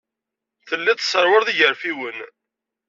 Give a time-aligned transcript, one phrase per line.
[0.67, 2.17] Tellid tesserwaled igerfiwen.